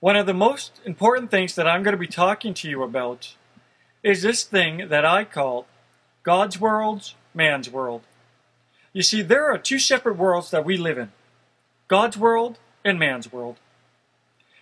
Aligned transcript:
One 0.00 0.14
of 0.14 0.26
the 0.26 0.34
most 0.34 0.80
important 0.84 1.28
things 1.28 1.56
that 1.56 1.66
I'm 1.66 1.82
going 1.82 1.92
to 1.92 1.98
be 1.98 2.06
talking 2.06 2.54
to 2.54 2.68
you 2.68 2.84
about 2.84 3.34
is 4.04 4.22
this 4.22 4.44
thing 4.44 4.88
that 4.90 5.04
I 5.04 5.24
call 5.24 5.66
God's 6.22 6.60
world, 6.60 7.14
man's 7.34 7.68
world. 7.68 8.02
You 8.92 9.02
see, 9.02 9.22
there 9.22 9.50
are 9.50 9.58
two 9.58 9.80
separate 9.80 10.16
worlds 10.16 10.52
that 10.52 10.64
we 10.64 10.76
live 10.76 10.98
in 10.98 11.10
God's 11.88 12.16
world 12.16 12.58
and 12.84 12.96
man's 12.96 13.32
world. 13.32 13.56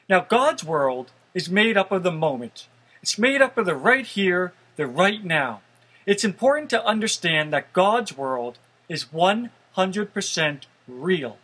Now, 0.08 0.20
God's 0.20 0.64
world 0.64 1.10
is 1.34 1.50
made 1.50 1.76
up 1.76 1.92
of 1.92 2.02
the 2.02 2.12
moment, 2.12 2.66
it's 3.02 3.18
made 3.18 3.42
up 3.42 3.58
of 3.58 3.66
the 3.66 3.76
right 3.76 4.06
here, 4.06 4.54
the 4.76 4.86
right 4.86 5.22
now. 5.22 5.60
It's 6.06 6.24
important 6.24 6.70
to 6.70 6.86
understand 6.86 7.52
that 7.52 7.74
God's 7.74 8.16
world 8.16 8.58
is 8.88 9.06
100% 9.06 10.62
real. 10.88 11.36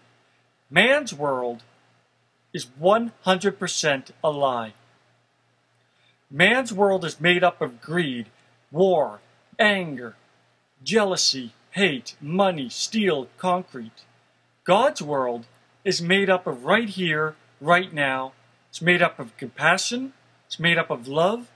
Man's 0.70 1.12
world 1.12 1.62
is 2.53 2.66
100% 2.80 4.11
a 4.23 4.30
lie. 4.30 4.74
Man's 6.30 6.73
world 6.73 7.05
is 7.05 7.20
made 7.20 7.45
up 7.45 7.61
of 7.61 7.80
greed, 7.80 8.27
war, 8.70 9.20
anger, 9.59 10.16
jealousy, 10.83 11.52
hate, 11.73 12.16
money, 12.20 12.69
steel, 12.69 13.28
concrete. 13.38 14.05
God's 14.65 15.02
world 15.02 15.47
is 15.84 16.01
made 16.01 16.30
up 16.30 16.47
of 16.47 16.65
right 16.65 16.88
here, 16.88 17.37
right 17.61 17.92
now. 17.92 18.33
It's 18.70 18.83
made 18.83 19.03
up 19.03 19.19
of 19.19 19.37
compassion. 19.37 20.12
It's 20.47 20.59
made 20.59 20.78
up 20.78 20.91
of 20.91 21.09
love. 21.09 21.48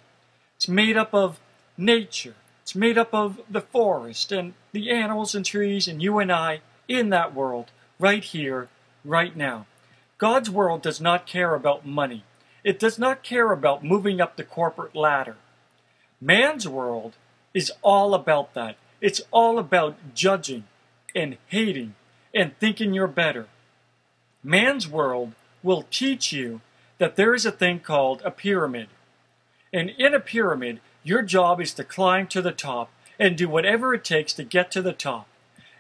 It's 0.57 0.69
made 0.69 0.97
up 0.97 1.15
of 1.15 1.39
nature. 1.77 2.35
It's 2.63 2.75
made 2.75 2.99
up 2.99 3.15
of 3.15 3.41
the 3.49 3.61
forest 3.61 4.33
and 4.33 4.55
the 4.73 4.91
animals 4.91 5.35
and 5.35 5.45
trees 5.45 5.87
and 5.87 6.03
you 6.03 6.19
and 6.19 6.33
I 6.33 6.61
in 6.89 7.11
that 7.11 7.35
world, 7.35 7.71
right 7.99 8.25
here, 8.25 8.69
right 9.05 9.37
now. 9.37 9.67
God's 10.19 10.49
world 10.49 10.83
does 10.83 11.01
not 11.01 11.27
care 11.27 11.55
about 11.55 11.87
money. 11.87 12.25
It 12.65 12.79
does 12.79 12.99
not 12.99 13.23
care 13.23 13.53
about 13.53 13.85
moving 13.85 14.21
up 14.21 14.37
the 14.37 14.45
corporate 14.45 14.97
ladder. 14.97 15.37
Man's 16.21 16.67
world 16.67 17.17
is 17.53 17.71
all 17.83 18.15
about 18.15 18.55
that. 18.55 18.77
It's 19.01 19.21
all 19.31 19.59
about 19.59 20.15
judging 20.15 20.65
and 21.15 21.37
hating 21.49 21.95
and 22.35 22.59
thinking 22.59 22.95
you're 22.95 23.07
better. 23.07 23.47
Man's 24.43 24.89
world 24.89 25.33
will 25.63 25.87
teach 25.91 26.33
you 26.33 26.61
that 26.99 27.17
there 27.17 27.35
is 27.35 27.45
a 27.45 27.53
thing 27.53 27.81
called 27.81 28.23
a 28.25 28.31
pyramid. 28.31 28.89
And 29.73 29.91
in 29.91 30.15
a 30.15 30.21
pyramid, 30.21 30.81
your 31.03 31.23
job 31.23 31.61
is 31.61 31.75
to 31.75 31.85
climb 31.85 32.27
to 32.29 32.41
the 32.41 32.53
top 32.53 32.91
and 33.19 33.37
do 33.37 33.49
whatever 33.49 33.93
it 33.93 34.05
takes 34.05 34.33
to 34.35 34.45
get 34.45 34.71
to 34.71 34.83
the 34.83 34.93
top. 34.93 35.29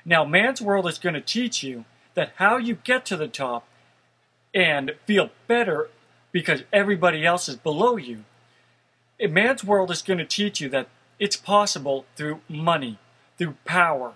Now, 0.05 0.25
man's 0.25 0.61
world 0.61 0.87
is 0.87 0.98
going 0.98 1.15
to 1.15 1.21
teach 1.21 1.62
you 1.62 1.84
that 2.15 2.33
how 2.37 2.59
you 2.59 2.77
get 2.84 3.05
to 3.06 3.17
the 3.17 3.28
top 3.28 3.67
and 4.55 4.94
feel 5.06 5.30
better 5.47 5.89
because 6.33 6.62
everybody 6.72 7.25
else 7.25 7.48
is 7.48 7.56
below 7.56 7.97
you. 7.97 8.25
A 9.19 9.27
man's 9.27 9.64
world 9.64 9.91
is 9.91 10.03
going 10.03 10.19
to 10.19 10.25
teach 10.25 10.61
you 10.61 10.69
that 10.70 10.88
it's 11.19 11.36
possible 11.36 12.05
through 12.16 12.41
money, 12.48 12.98
through 13.38 13.56
power, 13.64 14.12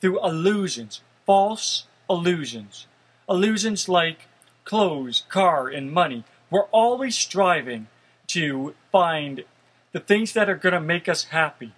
through 0.00 0.24
illusions, 0.24 1.00
false 1.24 1.86
illusions. 2.08 2.86
Illusions 3.28 3.88
like 3.88 4.28
clothes, 4.64 5.24
car, 5.28 5.68
and 5.68 5.90
money. 5.90 6.24
We're 6.50 6.70
always 6.70 7.16
striving 7.16 7.88
to 8.28 8.74
find 8.92 9.44
the 9.92 10.00
things 10.00 10.32
that 10.34 10.50
are 10.50 10.56
going 10.56 10.74
to 10.74 10.80
make 10.80 11.08
us 11.08 11.24
happy. 11.24 11.72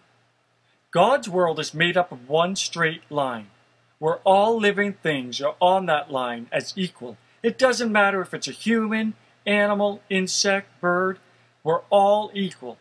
God's 0.91 1.29
world 1.29 1.61
is 1.61 1.73
made 1.75 1.97
up 1.97 2.11
of 2.11 2.29
one 2.29 2.57
straight 2.57 3.03
line, 3.11 3.49
where 3.99 4.17
all 4.25 4.59
living 4.59 4.95
things 4.95 5.41
are 5.41 5.55
on 5.61 5.87
that 5.87 6.11
line 6.11 6.49
as 6.51 6.73
equal. 6.77 7.17
It 7.43 7.59
doesn't 7.59 7.93
matter 7.93 8.21
if 8.21 8.35
it's 8.35 8.49
a 8.49 8.53
human, 8.53 9.15
animal, 9.47 10.03
insect, 10.11 10.81
bird, 10.81 11.19
we're 11.63 11.83
all 11.91 12.31
equal. 12.35 12.79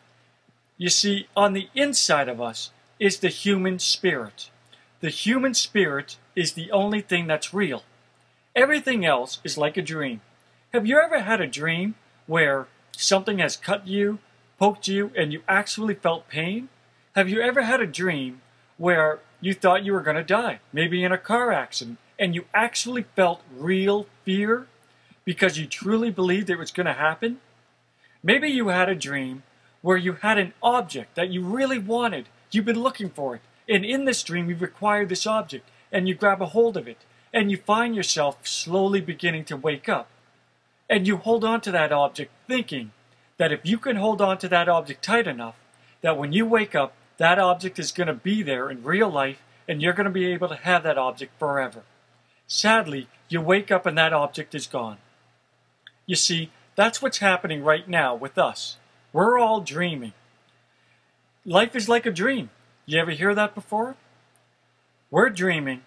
You 0.77 0.89
see, 0.89 1.27
on 1.35 1.53
the 1.53 1.69
inside 1.75 2.29
of 2.29 2.41
us 2.41 2.71
is 2.99 3.19
the 3.19 3.29
human 3.29 3.79
spirit. 3.79 4.49
The 4.99 5.09
human 5.09 5.53
spirit 5.53 6.17
is 6.35 6.53
the 6.53 6.71
only 6.71 7.01
thing 7.01 7.27
that's 7.27 7.53
real. 7.53 7.83
Everything 8.55 9.05
else 9.05 9.39
is 9.43 9.57
like 9.57 9.77
a 9.77 9.81
dream. 9.81 10.21
Have 10.73 10.87
you 10.87 10.99
ever 10.99 11.19
had 11.19 11.39
a 11.41 11.47
dream 11.47 11.95
where 12.25 12.67
something 12.91 13.37
has 13.39 13.55
cut 13.55 13.87
you, 13.87 14.19
poked 14.57 14.87
you, 14.87 15.11
and 15.15 15.31
you 15.31 15.41
actually 15.47 15.93
felt 15.93 16.27
pain? 16.27 16.69
Have 17.15 17.29
you 17.29 17.41
ever 17.41 17.61
had 17.61 17.81
a 17.81 17.87
dream 17.87 18.41
where 18.77 19.19
you 19.39 19.53
thought 19.53 19.85
you 19.85 19.93
were 19.93 20.01
going 20.01 20.17
to 20.17 20.23
die, 20.23 20.59
maybe 20.73 21.03
in 21.03 21.11
a 21.11 21.17
car 21.17 21.51
accident, 21.51 21.99
and 22.17 22.33
you 22.33 22.45
actually 22.53 23.05
felt 23.15 23.41
real 23.55 24.07
fear 24.27 24.67
because 25.23 25.57
you 25.57 25.65
truly 25.65 26.11
believed 26.11 26.49
it 26.49 26.59
was 26.59 26.71
going 26.71 26.85
to 26.85 26.91
happen? 26.91 27.39
Maybe 28.21 28.49
you 28.49 28.67
had 28.67 28.89
a 28.89 29.03
dream 29.09 29.43
where 29.81 29.95
you 29.95 30.13
had 30.13 30.37
an 30.37 30.51
object 30.61 31.15
that 31.15 31.29
you 31.29 31.41
really 31.41 31.79
wanted, 31.79 32.27
you've 32.51 32.65
been 32.65 32.83
looking 32.83 33.09
for 33.09 33.35
it, 33.35 33.41
and 33.69 33.85
in 33.85 34.03
this 34.03 34.23
dream 34.23 34.49
you've 34.49 34.61
acquired 34.61 35.07
this 35.07 35.25
object, 35.25 35.69
and 35.93 36.09
you 36.09 36.13
grab 36.13 36.41
a 36.41 36.47
hold 36.47 36.75
of 36.75 36.89
it, 36.89 36.97
and 37.33 37.49
you 37.49 37.55
find 37.55 37.95
yourself 37.95 38.45
slowly 38.45 38.99
beginning 38.99 39.45
to 39.45 39.55
wake 39.55 39.87
up. 39.87 40.09
And 40.89 41.07
you 41.07 41.15
hold 41.15 41.45
on 41.45 41.61
to 41.61 41.71
that 41.71 41.93
object 41.93 42.31
thinking 42.47 42.91
that 43.37 43.53
if 43.53 43.61
you 43.63 43.77
can 43.77 43.95
hold 43.95 44.21
on 44.21 44.37
to 44.39 44.49
that 44.49 44.67
object 44.67 45.01
tight 45.05 45.27
enough, 45.27 45.55
that 46.01 46.17
when 46.17 46.33
you 46.33 46.45
wake 46.45 46.75
up, 46.75 46.91
that 47.15 47.39
object 47.39 47.79
is 47.79 47.93
going 47.93 48.07
to 48.07 48.13
be 48.13 48.43
there 48.43 48.69
in 48.69 48.83
real 48.83 49.09
life 49.09 49.41
and 49.69 49.81
you're 49.81 49.93
going 49.93 50.05
to 50.05 50.11
be 50.11 50.33
able 50.33 50.49
to 50.49 50.55
have 50.55 50.83
that 50.83 50.97
object 50.97 51.31
forever. 51.39 51.83
Sadly, 52.47 53.07
you 53.27 53.41
wake 53.41 53.71
up 53.71 53.85
and 53.85 53.97
that 53.97 54.13
object 54.13 54.55
is 54.55 54.67
gone. 54.67 54.97
You 56.05 56.15
see, 56.15 56.51
that's 56.75 57.01
what's 57.01 57.17
happening 57.17 57.63
right 57.63 57.87
now 57.87 58.15
with 58.15 58.37
us. 58.37 58.77
We're 59.11 59.37
all 59.37 59.59
dreaming. 59.59 60.13
Life 61.45 61.75
is 61.75 61.89
like 61.89 62.05
a 62.05 62.11
dream. 62.11 62.49
You 62.85 62.99
ever 62.99 63.11
hear 63.11 63.35
that 63.35 63.53
before? 63.53 63.97
We're 65.11 65.29
dreaming 65.29 65.81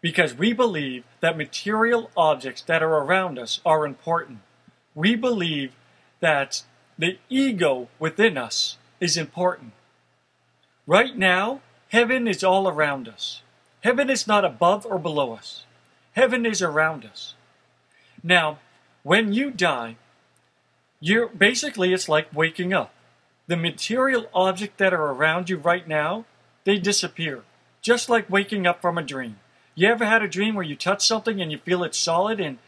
because 0.00 0.34
we 0.34 0.52
believe 0.54 1.04
that 1.20 1.36
material 1.36 2.10
objects 2.16 2.62
that 2.62 2.82
are 2.82 2.98
around 2.98 3.38
us 3.38 3.60
are 3.64 3.84
important. 3.84 4.38
We 4.94 5.14
believe 5.14 5.72
that 6.20 6.62
the 6.98 7.18
ego 7.28 7.88
within 7.98 8.38
us 8.38 8.78
is 9.00 9.16
important. 9.16 9.72
Right 10.86 11.16
now, 11.16 11.60
heaven 11.88 12.26
is 12.26 12.42
all 12.42 12.68
around 12.68 13.08
us. 13.08 13.42
Heaven 13.82 14.08
is 14.10 14.26
not 14.26 14.44
above 14.44 14.86
or 14.86 14.98
below 14.98 15.32
us. 15.32 15.64
Heaven 16.20 16.44
is 16.44 16.60
around 16.60 17.06
us. 17.06 17.32
Now, 18.22 18.58
when 19.02 19.32
you 19.32 19.50
die, 19.50 19.96
you're 21.00 21.28
basically 21.28 21.94
it's 21.94 22.10
like 22.10 22.28
waking 22.34 22.74
up. 22.74 22.92
The 23.46 23.56
material 23.56 24.26
objects 24.34 24.76
that 24.76 24.92
are 24.92 25.12
around 25.12 25.48
you 25.48 25.56
right 25.56 25.88
now, 25.88 26.26
they 26.64 26.78
disappear. 26.78 27.44
Just 27.80 28.10
like 28.10 28.28
waking 28.28 28.66
up 28.66 28.82
from 28.82 28.98
a 28.98 29.02
dream. 29.02 29.38
You 29.74 29.88
ever 29.88 30.04
had 30.04 30.20
a 30.20 30.28
dream 30.28 30.56
where 30.56 30.62
you 30.62 30.76
touch 30.76 31.06
something 31.06 31.40
and 31.40 31.50
you 31.50 31.56
feel 31.56 31.82
it's 31.82 31.96
solid 31.96 32.38
and 32.38 32.58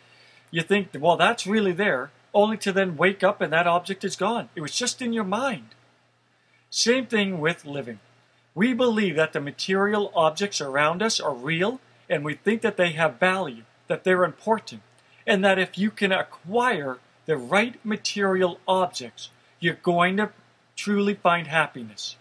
you 0.50 0.62
think, 0.62 0.88
well, 0.98 1.18
that's 1.18 1.46
really 1.46 1.72
there, 1.72 2.10
only 2.32 2.56
to 2.56 2.72
then 2.72 2.96
wake 2.96 3.22
up 3.22 3.42
and 3.42 3.52
that 3.52 3.66
object 3.66 4.02
is 4.02 4.16
gone. 4.16 4.48
It 4.56 4.62
was 4.62 4.74
just 4.74 5.02
in 5.02 5.12
your 5.12 5.24
mind. 5.24 5.74
Same 6.70 7.04
thing 7.04 7.38
with 7.38 7.66
living. 7.66 8.00
We 8.54 8.72
believe 8.72 9.16
that 9.16 9.34
the 9.34 9.42
material 9.42 10.10
objects 10.16 10.62
around 10.62 11.02
us 11.02 11.20
are 11.20 11.34
real 11.34 11.80
and 12.12 12.22
we 12.22 12.34
think 12.34 12.60
that 12.60 12.76
they 12.76 12.90
have 12.90 13.18
value, 13.18 13.62
that 13.88 14.04
they're 14.04 14.22
important, 14.22 14.82
and 15.26 15.42
that 15.42 15.58
if 15.58 15.78
you 15.78 15.90
can 15.90 16.12
acquire 16.12 16.98
the 17.24 17.38
right 17.38 17.82
material 17.82 18.60
objects, 18.68 19.30
you're 19.58 19.74
going 19.82 20.18
to 20.18 20.30
truly 20.76 21.14
find 21.14 21.46
happiness. 21.46 22.16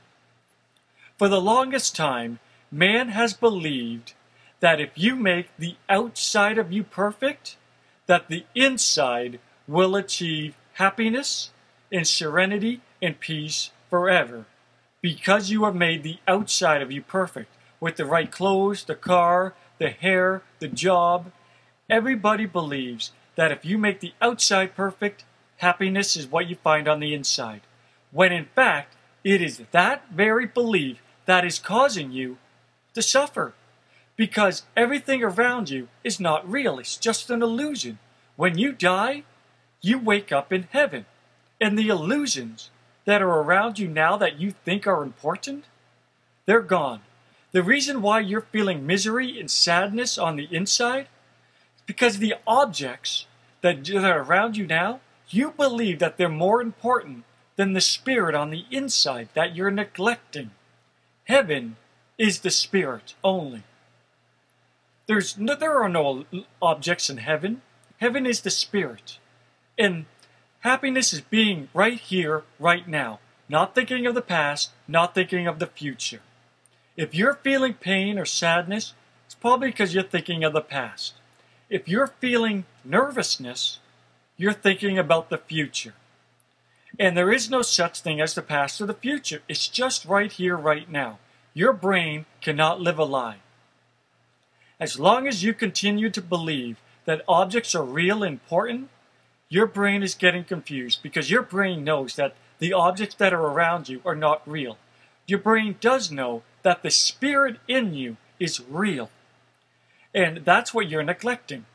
For 1.18 1.28
the 1.28 1.42
longest 1.42 1.94
time, 1.94 2.40
man 2.72 3.10
has 3.10 3.34
believed 3.34 4.14
that 4.62 4.80
if 4.80 4.92
you 4.96 5.14
make 5.14 5.50
the 5.58 5.76
outside 5.90 6.58
of 6.58 6.72
you 6.72 6.84
perfect, 6.84 7.58
that 8.06 8.30
the 8.30 8.46
inside 8.56 9.40
will 9.68 9.98
achieve 9.98 10.56
happiness 10.74 11.52
and 11.92 12.08
serenity 12.08 12.80
and 13.02 13.20
peace 13.20 13.72
forever 13.90 14.46
because 15.02 15.50
you 15.50 15.66
have 15.66 15.76
made 15.76 16.04
the 16.04 16.20
outside 16.30 16.82
of 16.82 16.94
you 16.94 17.02
perfect 17.02 17.54
with 17.82 17.98
the 17.98 18.06
right 18.06 18.32
clothes, 18.32 18.86
the 18.86 18.96
car, 18.96 19.54
the 19.82 19.90
hair, 19.90 20.44
the 20.60 20.68
job. 20.68 21.32
Everybody 21.90 22.46
believes 22.46 23.12
that 23.36 23.52
if 23.52 23.66
you 23.66 23.80
make 23.80 24.00
the 24.00 24.14
outside 24.22 24.76
perfect, 24.76 25.26
happiness 25.58 26.16
is 26.16 26.28
what 26.28 26.48
you 26.48 26.56
find 26.56 26.88
on 26.88 27.00
the 27.00 27.16
inside. 27.16 27.62
When 28.12 28.32
in 28.32 28.46
fact, 28.46 28.96
it 29.24 29.42
is 29.42 29.60
that 29.72 30.04
very 30.12 30.46
belief 30.46 31.02
that 31.26 31.44
is 31.44 31.58
causing 31.58 32.12
you 32.12 32.38
to 32.94 33.02
suffer. 33.02 33.56
Because 34.16 34.68
everything 34.78 35.24
around 35.24 35.72
you 35.72 35.88
is 36.04 36.20
not 36.20 36.48
real, 36.48 36.78
it's 36.78 36.98
just 36.98 37.32
an 37.32 37.42
illusion. 37.42 37.98
When 38.36 38.60
you 38.60 38.74
die, 38.74 39.24
you 39.82 39.98
wake 39.98 40.32
up 40.32 40.54
in 40.54 40.68
heaven. 40.70 41.08
And 41.60 41.76
the 41.76 41.90
illusions 41.90 42.70
that 43.06 43.24
are 43.24 43.42
around 43.42 43.80
you 43.80 43.88
now 43.88 44.16
that 44.18 44.40
you 44.40 44.52
think 44.64 44.86
are 44.86 45.02
important, 45.02 45.66
they're 46.46 46.62
gone. 46.62 47.02
The 47.52 47.64
reason 47.64 48.02
why 48.02 48.22
you're 48.22 48.42
feeling 48.42 48.86
misery 48.86 49.40
and 49.40 49.52
sadness 49.52 50.18
on 50.18 50.38
the 50.38 50.48
inside 50.52 51.08
is 51.76 51.84
because 51.86 52.18
the 52.18 52.36
objects 52.48 53.26
that, 53.62 53.90
are 53.94 54.22
around 54.22 54.56
you 54.56 54.66
now, 54.66 55.02
you 55.30 55.52
believe 55.52 56.00
that 56.00 56.18
they're 56.18 56.30
more 56.30 56.62
important 56.62 57.24
than 57.58 57.74
the 57.74 57.82
spirit 57.82 58.36
on 58.36 58.50
the 58.50 58.66
inside 58.72 59.30
that 59.34 59.56
you're 59.56 59.72
neglecting. 59.72 60.52
Heaven 61.26 61.76
is 62.18 62.40
the 62.40 62.50
spirit 62.50 63.16
only. 63.24 63.64
There's 65.08 65.38
no, 65.38 65.56
there 65.56 65.82
are 65.82 65.90
no 65.90 66.26
objects 66.62 67.10
in 67.10 67.18
heaven. 67.18 67.62
Heaven 67.98 68.26
is 68.26 68.42
the 68.42 68.50
spirit. 68.50 69.20
And 69.78 70.06
happiness 70.62 71.12
is 71.12 71.22
being 71.22 71.68
right 71.74 72.00
here, 72.00 72.44
right 72.60 72.88
now. 72.88 73.20
Not 73.50 73.76
thinking 73.76 74.06
of 74.06 74.16
the 74.16 74.22
past, 74.22 74.72
not 74.88 75.14
thinking 75.14 75.48
of 75.48 75.60
the 75.60 75.68
future. 75.68 76.22
If 76.98 77.16
you're 77.16 77.36
feeling 77.36 77.74
pain 77.74 78.20
or 78.20 78.26
sadness, 78.26 78.94
it's 79.26 79.36
probably 79.36 79.70
because 79.70 79.94
you're 79.94 80.04
thinking 80.04 80.44
of 80.44 80.54
the 80.54 80.62
past. 80.62 81.14
If 81.70 81.88
you're 81.88 82.08
feeling 82.08 82.66
nervousness, 82.84 83.80
you're 84.38 84.54
thinking 84.54 85.00
about 85.00 85.30
the 85.30 85.38
future. 85.38 85.94
And 87.00 87.16
there 87.16 87.32
is 87.32 87.50
no 87.50 87.62
such 87.62 88.02
thing 88.02 88.20
as 88.20 88.34
the 88.34 88.42
past 88.42 88.82
or 88.82 88.86
the 88.86 88.94
future. 88.94 89.42
It's 89.48 89.68
just 89.68 90.06
right 90.06 90.32
here, 90.32 90.58
right 90.58 90.90
now. 90.90 91.20
Your 91.54 91.72
brain 91.72 92.26
cannot 92.42 92.82
live 92.82 93.00
a 93.00 93.06
lie. 93.06 93.38
As 94.80 95.00
long 95.00 95.28
as 95.28 95.44
you 95.44 95.54
continue 95.54 96.10
to 96.10 96.22
believe 96.22 96.82
that 97.06 97.24
objects 97.28 97.74
are 97.76 97.84
real 97.84 98.24
and 98.24 98.34
important, 98.34 98.90
your 99.48 99.68
brain 99.68 100.04
is 100.04 100.16
getting 100.16 100.44
confused 100.44 101.04
because 101.04 101.30
your 101.30 101.42
brain 101.42 101.84
knows 101.84 102.16
that 102.16 102.36
the 102.60 102.74
objects 102.74 103.16
that 103.16 103.34
are 103.34 103.46
around 103.46 103.90
you 103.90 104.02
are 104.06 104.16
not 104.16 104.42
real. 104.48 104.78
Your 105.32 105.40
brain 105.40 105.78
does 105.80 106.12
know 106.12 106.44
that 106.62 106.84
the 106.84 106.92
spirit 106.92 107.56
in 107.66 107.94
you 107.94 108.18
is 108.38 108.60
real. 108.70 109.10
And 110.14 110.44
that's 110.44 110.74
what 110.74 110.90
you're 110.90 111.04
neglecting. 111.04 111.68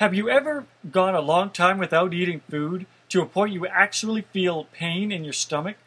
Have 0.00 0.12
you 0.12 0.28
ever 0.28 0.66
gone 0.90 1.14
a 1.14 1.22
long 1.22 1.48
time 1.48 1.78
without 1.78 2.12
eating 2.12 2.42
food 2.50 2.84
to 3.08 3.22
a 3.22 3.26
point 3.26 3.54
you 3.54 3.66
actually 3.66 4.26
feel 4.34 4.64
pain 4.64 5.10
in 5.10 5.24
your 5.24 5.32
stomach? 5.32 5.78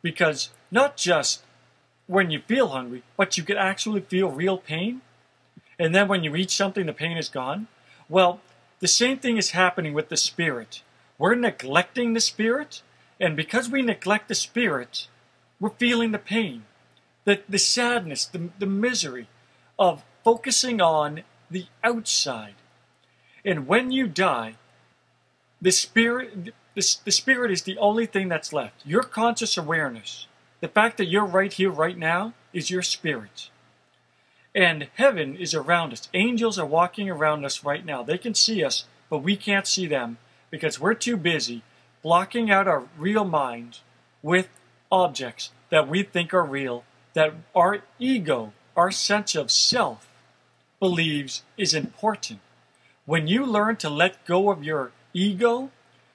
Because 0.00 0.50
not 0.70 0.96
just 0.96 1.42
when 2.06 2.30
you 2.30 2.38
feel 2.38 2.68
hungry, 2.68 3.02
but 3.16 3.36
you 3.36 3.42
can 3.42 3.56
actually 3.56 4.02
feel 4.02 4.30
real 4.30 4.56
pain? 4.56 5.00
And 5.76 5.92
then 5.92 6.06
when 6.06 6.22
you 6.22 6.36
eat 6.36 6.52
something, 6.52 6.86
the 6.86 6.92
pain 6.92 7.16
is 7.16 7.28
gone? 7.28 7.66
Well, 8.08 8.42
the 8.78 8.86
same 8.86 9.18
thing 9.18 9.38
is 9.38 9.50
happening 9.50 9.92
with 9.92 10.08
the 10.08 10.16
spirit. 10.16 10.82
We're 11.18 11.34
neglecting 11.34 12.12
the 12.12 12.20
spirit, 12.20 12.82
and 13.18 13.34
because 13.34 13.68
we 13.68 13.82
neglect 13.82 14.28
the 14.28 14.36
spirit, 14.36 15.08
we're 15.60 15.70
feeling 15.70 16.12
the 16.12 16.18
pain, 16.18 16.64
the, 17.24 17.42
the 17.48 17.58
sadness, 17.58 18.24
the, 18.24 18.48
the 18.58 18.66
misery 18.66 19.28
of 19.78 20.02
focusing 20.24 20.80
on 20.80 21.22
the 21.50 21.66
outside 21.84 22.54
and 23.44 23.66
when 23.66 23.90
you 23.90 24.06
die, 24.06 24.56
the 25.60 25.72
spirit, 25.72 26.52
the, 26.74 26.96
the 27.04 27.12
spirit 27.12 27.50
is 27.50 27.62
the 27.62 27.78
only 27.78 28.06
thing 28.06 28.28
that's 28.28 28.52
left. 28.52 28.84
Your 28.84 29.02
conscious 29.02 29.56
awareness, 29.56 30.26
the 30.60 30.68
fact 30.68 30.98
that 30.98 31.08
you're 31.08 31.24
right 31.24 31.52
here, 31.52 31.70
right 31.70 31.96
now, 31.96 32.34
is 32.52 32.70
your 32.70 32.82
spirit. 32.82 33.50
And 34.54 34.88
heaven 34.94 35.36
is 35.36 35.54
around 35.54 35.92
us. 35.92 36.08
Angels 36.12 36.58
are 36.58 36.66
walking 36.66 37.08
around 37.08 37.44
us 37.44 37.64
right 37.64 37.84
now. 37.84 38.02
They 38.02 38.18
can 38.18 38.34
see 38.34 38.64
us, 38.64 38.84
but 39.08 39.18
we 39.18 39.36
can't 39.36 39.66
see 39.66 39.86
them 39.86 40.18
because 40.50 40.80
we're 40.80 40.94
too 40.94 41.16
busy 41.16 41.62
blocking 42.02 42.50
out 42.50 42.66
our 42.66 42.84
real 42.98 43.24
mind 43.24 43.78
with 44.22 44.48
objects 44.90 45.50
that 45.70 45.88
we 45.88 46.02
think 46.02 46.34
are 46.34 46.44
real, 46.44 46.84
that 47.14 47.34
our 47.54 47.80
ego, 47.98 48.52
our 48.76 48.90
sense 48.90 49.34
of 49.34 49.50
self, 49.50 50.08
believes 50.78 51.42
is 51.56 51.74
important. 51.74 52.40
When 53.06 53.26
you 53.26 53.44
learn 53.44 53.76
to 53.76 53.90
let 53.90 54.24
go 54.24 54.50
of 54.50 54.64
your 54.64 54.92
ego, 55.12 55.70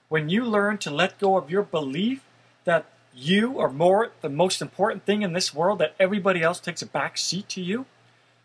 when 0.10 0.30
you 0.30 0.44
learn 0.44 0.78
to 0.80 0.92
let 0.92 1.20
go 1.20 1.38
of 1.38 1.50
your 1.50 1.64
belief 1.64 2.22
that 2.64 2.86
you 3.14 3.60
are 3.60 3.70
more 3.70 4.12
the 4.22 4.30
most 4.30 4.62
important 4.62 5.06
thing 5.06 5.22
in 5.22 5.34
this 5.34 5.54
world, 5.54 5.80
that 5.80 5.96
everybody 6.00 6.42
else 6.42 6.60
takes 6.60 6.82
a 6.82 6.86
back 6.86 7.18
seat 7.18 7.48
to 7.50 7.62
you, 7.62 7.86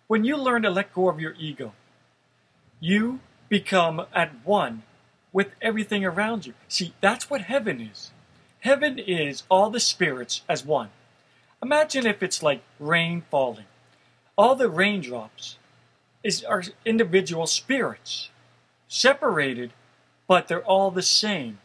when 0.06 0.24
you 0.24 0.36
learn 0.36 0.62
to 0.62 0.70
let 0.70 0.92
go 0.92 1.08
of 1.08 1.20
your 1.20 1.34
ego, 1.38 1.72
you 2.80 3.20
become 3.48 4.06
at 4.14 4.32
one 4.44 4.82
with 5.32 5.48
everything 5.60 6.04
around 6.04 6.46
you. 6.46 6.54
See, 6.68 6.94
that's 7.00 7.30
what 7.30 7.42
heaven 7.42 7.80
is. 7.80 8.10
Heaven 8.60 8.98
is 8.98 9.44
all 9.48 9.70
the 9.70 9.80
spirits 9.80 10.42
as 10.48 10.64
one. 10.64 10.90
Imagine 11.62 12.06
if 12.06 12.22
it's 12.22 12.42
like 12.42 12.62
rain 12.78 13.22
falling. 13.30 13.66
All 14.36 14.54
the 14.54 14.68
raindrops 14.68 15.56
is 16.22 16.44
are 16.44 16.62
individual 16.84 17.46
spirits 17.46 18.30
separated, 18.88 19.72
but 20.26 20.48
they're 20.48 20.64
all 20.64 20.90
the 20.90 21.02
same. 21.02 21.58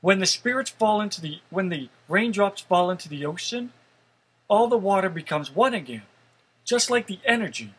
When 0.00 0.18
the 0.18 0.26
spirits 0.26 0.70
fall 0.70 1.00
into 1.00 1.20
the 1.20 1.40
when 1.50 1.68
the 1.68 1.88
raindrops 2.08 2.62
fall 2.62 2.90
into 2.90 3.08
the 3.08 3.24
ocean, 3.24 3.72
all 4.48 4.66
the 4.66 4.76
water 4.76 5.08
becomes 5.08 5.54
one 5.54 5.74
again. 5.74 6.02
Just 6.64 6.90
like 6.90 7.06
the 7.06 7.20
energy 7.24 7.74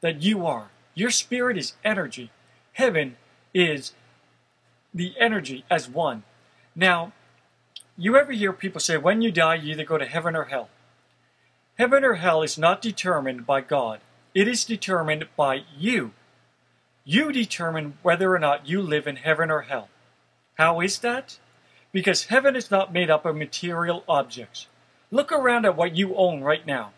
that 0.00 0.22
you 0.22 0.46
are. 0.46 0.70
Your 0.94 1.10
spirit 1.10 1.58
is 1.58 1.74
energy. 1.84 2.30
Heaven 2.72 3.16
is 3.52 3.92
the 4.94 5.14
energy 5.18 5.64
as 5.70 5.88
one. 5.88 6.22
Now, 6.74 7.12
you 7.96 8.16
ever 8.16 8.32
hear 8.32 8.52
people 8.52 8.80
say 8.80 8.96
when 8.96 9.22
you 9.22 9.32
die 9.32 9.54
you 9.54 9.72
either 9.72 9.84
go 9.84 9.98
to 9.98 10.06
heaven 10.06 10.36
or 10.36 10.44
hell. 10.44 10.68
Heaven 11.78 12.04
or 12.04 12.14
hell 12.14 12.42
is 12.42 12.58
not 12.58 12.82
determined 12.82 13.46
by 13.46 13.60
God. 13.60 14.00
It 14.34 14.48
is 14.48 14.64
determined 14.64 15.26
by 15.36 15.62
you. 15.76 16.12
You 17.04 17.32
determine 17.32 17.98
whether 18.02 18.34
or 18.34 18.38
not 18.38 18.68
you 18.68 18.82
live 18.82 19.06
in 19.06 19.16
heaven 19.16 19.50
or 19.50 19.62
hell. 19.62 19.88
How 20.58 20.80
is 20.80 20.98
that? 20.98 21.38
Because 21.92 22.24
heaven 22.24 22.56
is 22.56 22.70
not 22.70 22.92
made 22.92 23.10
up 23.10 23.24
of 23.24 23.36
material 23.36 24.04
objects. 24.08 24.66
Look 25.10 25.32
around 25.32 25.64
at 25.64 25.76
what 25.76 25.96
you 25.96 26.16
own 26.16 26.42
right 26.42 26.66
now. 26.66 26.92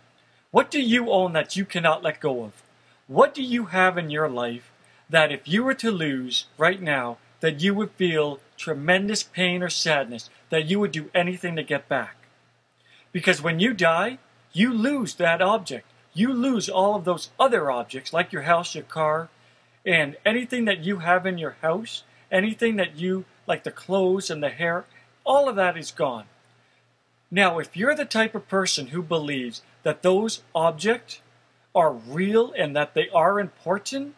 What 0.50 0.70
do 0.70 0.80
you 0.80 1.10
own 1.10 1.32
that 1.34 1.56
you 1.56 1.64
cannot 1.64 2.02
let 2.02 2.20
go 2.20 2.44
of? 2.44 2.62
What 3.06 3.34
do 3.34 3.42
you 3.42 3.66
have 3.66 3.98
in 3.98 4.10
your 4.10 4.28
life 4.28 4.72
that 5.10 5.30
if 5.30 5.46
you 5.46 5.62
were 5.62 5.74
to 5.74 5.90
lose 5.90 6.46
right 6.56 6.80
now, 6.80 7.18
that 7.40 7.62
you 7.62 7.74
would 7.74 7.90
feel 7.92 8.40
tremendous 8.56 9.22
pain 9.22 9.62
or 9.62 9.68
sadness, 9.68 10.30
that 10.50 10.66
you 10.66 10.80
would 10.80 10.92
do 10.92 11.10
anything 11.14 11.56
to 11.56 11.62
get 11.62 11.88
back? 11.88 12.16
Because 13.12 13.42
when 13.42 13.60
you 13.60 13.72
die, 13.72 14.18
you 14.52 14.72
lose 14.72 15.14
that 15.14 15.42
object. 15.42 15.86
You 16.14 16.32
lose 16.32 16.68
all 16.68 16.96
of 16.96 17.04
those 17.04 17.30
other 17.38 17.70
objects, 17.70 18.12
like 18.12 18.32
your 18.32 18.42
house, 18.42 18.74
your 18.74 18.84
car, 18.84 19.28
and 19.86 20.16
anything 20.24 20.64
that 20.64 20.84
you 20.84 20.98
have 20.98 21.26
in 21.26 21.38
your 21.38 21.56
house, 21.62 22.02
anything 22.30 22.76
that 22.76 22.96
you, 22.96 23.24
like 23.46 23.64
the 23.64 23.70
clothes 23.70 24.30
and 24.30 24.42
the 24.42 24.48
hair, 24.48 24.84
all 25.24 25.48
of 25.48 25.56
that 25.56 25.76
is 25.76 25.90
gone. 25.90 26.24
Now, 27.30 27.58
if 27.58 27.76
you're 27.76 27.94
the 27.94 28.04
type 28.04 28.34
of 28.34 28.48
person 28.48 28.88
who 28.88 29.02
believes 29.02 29.62
that 29.82 30.02
those 30.02 30.42
objects 30.54 31.20
are 31.74 31.92
real 31.92 32.52
and 32.56 32.74
that 32.74 32.94
they 32.94 33.08
are 33.10 33.38
important, 33.38 34.14